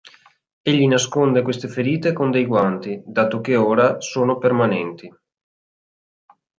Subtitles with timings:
[0.63, 5.13] Egli nasconde queste ferite con dei guanti, dato che ora sono permanenti.